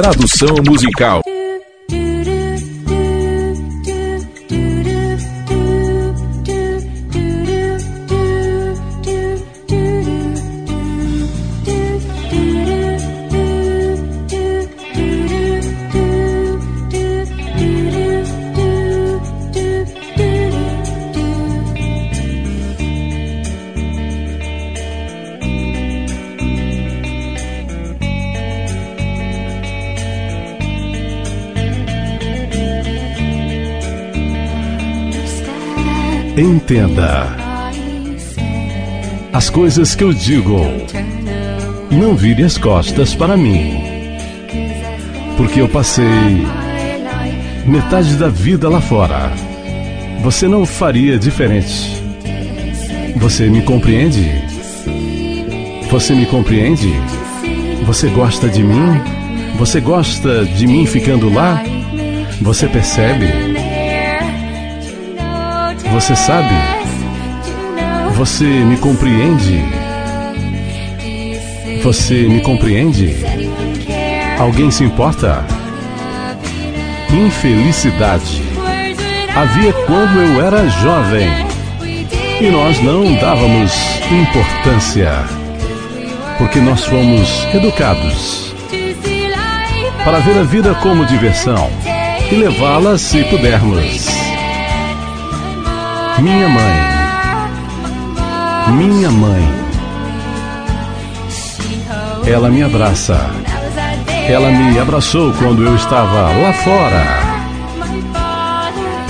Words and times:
Tradução 0.00 0.54
musical. 0.64 1.27
Entenda 36.38 37.36
as 39.32 39.50
coisas 39.50 39.96
que 39.96 40.04
eu 40.04 40.12
digo. 40.12 40.60
Não 41.90 42.14
vire 42.14 42.44
as 42.44 42.56
costas 42.56 43.12
para 43.12 43.36
mim, 43.36 43.82
porque 45.36 45.60
eu 45.60 45.68
passei 45.68 46.06
metade 47.66 48.14
da 48.14 48.28
vida 48.28 48.68
lá 48.68 48.80
fora. 48.80 49.32
Você 50.22 50.46
não 50.46 50.64
faria 50.64 51.18
diferente. 51.18 52.00
Você 53.16 53.50
me 53.50 53.62
compreende? 53.62 54.30
Você 55.90 56.14
me 56.14 56.24
compreende? 56.24 56.92
Você 57.84 58.06
gosta 58.10 58.48
de 58.48 58.62
mim? 58.62 59.02
Você 59.58 59.80
gosta 59.80 60.44
de 60.44 60.68
mim 60.68 60.86
ficando 60.86 61.34
lá? 61.34 61.60
Você 62.40 62.68
percebe? 62.68 63.47
Você 65.98 66.14
sabe? 66.14 66.54
Você 68.14 68.44
me 68.44 68.76
compreende? 68.76 69.64
Você 71.82 72.28
me 72.28 72.40
compreende? 72.40 73.16
Alguém 74.38 74.70
se 74.70 74.84
importa? 74.84 75.44
Infelicidade 77.10 78.40
havia 79.34 79.72
quando 79.72 80.20
eu 80.20 80.46
era 80.46 80.68
jovem 80.68 81.28
e 82.40 82.48
nós 82.48 82.80
não 82.80 83.16
dávamos 83.16 83.72
importância 84.08 85.10
porque 86.38 86.60
nós 86.60 86.84
fomos 86.84 87.44
educados 87.52 88.54
para 90.04 90.20
ver 90.20 90.38
a 90.38 90.44
vida 90.44 90.76
como 90.76 91.04
diversão 91.04 91.68
e 92.30 92.36
levá-la 92.36 92.96
se 92.96 93.24
pudermos. 93.24 94.27
Minha 96.22 96.48
mãe. 96.48 96.74
Minha 98.76 99.10
mãe. 99.10 99.48
Ela 102.26 102.48
me 102.50 102.62
abraça. 102.62 103.30
Ela 104.28 104.50
me 104.50 104.78
abraçou 104.78 105.32
quando 105.34 105.62
eu 105.62 105.76
estava 105.76 106.32
lá 106.36 106.52
fora. 106.52 107.28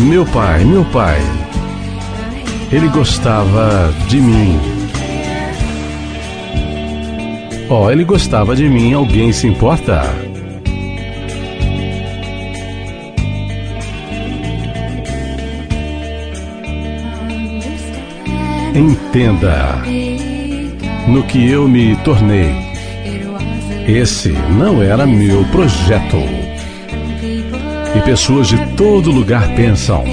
Meu 0.00 0.26
pai, 0.26 0.64
meu 0.64 0.84
pai. 0.86 1.20
Ele 2.72 2.88
gostava 2.88 3.94
de 4.08 4.20
mim. 4.20 4.60
Oh, 7.70 7.88
ele 7.90 8.04
gostava 8.04 8.56
de 8.56 8.68
mim. 8.68 8.92
Alguém 8.92 9.32
se 9.32 9.46
importa? 9.46 10.25
Entenda 18.76 19.82
no 21.08 21.22
que 21.22 21.50
eu 21.50 21.66
me 21.66 21.96
tornei. 22.04 22.54
Esse 23.88 24.32
não 24.58 24.82
era 24.82 25.06
meu 25.06 25.42
projeto. 25.46 26.18
E 27.94 28.00
pessoas 28.02 28.48
de 28.48 28.58
todo 28.76 29.10
lugar 29.10 29.48
pensam 29.54 30.04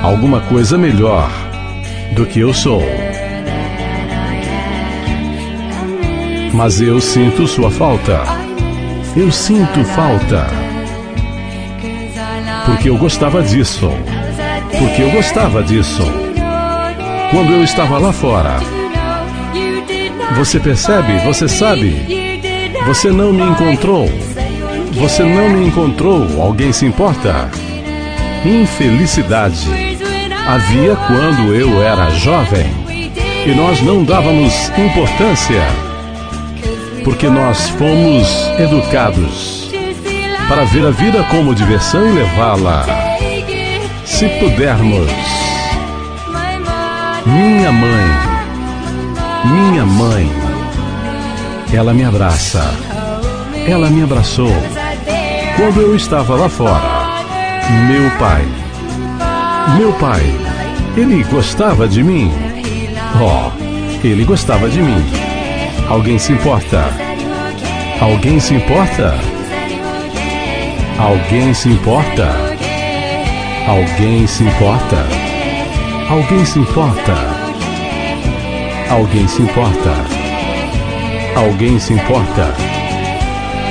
alguma 0.00 0.40
coisa 0.42 0.78
melhor 0.78 1.28
do 2.12 2.24
que 2.24 2.38
eu 2.38 2.54
sou. 2.54 2.84
Mas 6.54 6.80
eu 6.80 7.00
sinto 7.00 7.48
sua 7.48 7.68
falta. 7.68 8.22
Eu 9.16 9.32
sinto 9.32 9.82
falta. 9.86 10.46
Porque 12.64 12.88
eu 12.88 12.96
gostava 12.96 13.42
disso. 13.42 13.90
Porque 14.78 15.02
eu 15.02 15.10
gostava 15.10 15.64
disso 15.64 16.25
quando 17.30 17.52
eu 17.52 17.62
estava 17.62 17.98
lá 17.98 18.12
fora. 18.12 18.58
Você 20.36 20.60
percebe? 20.60 21.18
Você 21.24 21.48
sabe? 21.48 21.96
Você 22.86 23.10
não 23.10 23.32
me 23.32 23.42
encontrou. 23.42 24.08
Você 24.92 25.22
não 25.22 25.50
me 25.50 25.66
encontrou. 25.66 26.40
Alguém 26.40 26.72
se 26.72 26.86
importa? 26.86 27.50
Infelicidade 28.44 29.68
havia 30.46 30.94
quando 30.94 31.54
eu 31.54 31.82
era 31.82 32.08
jovem 32.10 32.66
e 33.44 33.54
nós 33.56 33.82
não 33.82 34.04
dávamos 34.04 34.70
importância 34.78 35.62
porque 37.02 37.28
nós 37.28 37.68
fomos 37.70 38.28
educados 38.58 39.70
para 40.48 40.64
ver 40.64 40.86
a 40.86 40.90
vida 40.90 41.24
como 41.24 41.54
diversão 41.54 42.04
e 42.08 42.12
levá-la, 42.12 42.84
se 44.04 44.28
pudermos 44.40 45.45
minha 47.26 47.72
mãe, 47.72 48.04
minha 49.44 49.84
mãe, 49.84 50.30
ela 51.72 51.92
me 51.92 52.04
abraça, 52.04 52.62
ela 53.66 53.90
me 53.90 54.02
abraçou 54.02 54.52
quando 55.56 55.80
eu 55.80 55.96
estava 55.96 56.36
lá 56.36 56.48
fora. 56.48 57.06
Meu 57.88 58.08
pai, 58.18 58.44
meu 59.76 59.92
pai, 59.94 60.22
ele 60.96 61.24
gostava 61.24 61.88
de 61.88 62.02
mim. 62.02 62.30
Oh, 63.20 63.50
ele 64.06 64.24
gostava 64.24 64.68
de 64.68 64.80
mim. 64.80 65.04
Alguém 65.88 66.18
se 66.18 66.32
importa? 66.32 66.84
Alguém 68.00 68.38
se 68.38 68.54
importa? 68.54 69.14
Alguém 70.98 71.52
se 71.54 71.68
importa? 71.70 72.28
Alguém 73.66 74.26
se 74.26 74.44
importa? 74.44 75.25
Alguém 76.08 76.44
se 76.44 76.60
importa? 76.60 77.14
Alguém 78.88 79.26
se 79.26 79.42
importa? 79.42 79.92
Alguém 81.34 81.80
se 81.80 81.94
importa? 81.94 82.54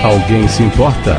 Alguém 0.03 0.45
se 0.50 0.63
importa? 0.63 1.18